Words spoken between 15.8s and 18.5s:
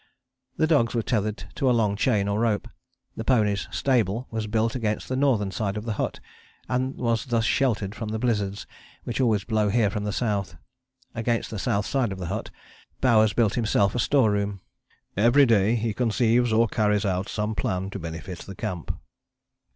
conceives or carries out some plan to benefit